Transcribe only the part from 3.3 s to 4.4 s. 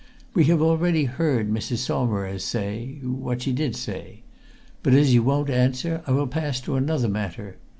she did say.